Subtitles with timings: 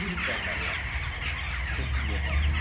[0.00, 0.34] いいじゃ
[2.56, 2.59] ん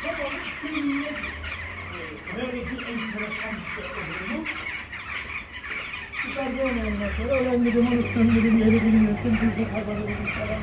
[0.00, 1.04] İlk Soba'nın ünlü
[2.36, 4.44] böyle bir enteresan bir şey olduğunu
[6.22, 10.60] çıkardı ondan sonra öğrendim, unuttum, dedim, yeri bilmiyordum, bir de haber oldu falan.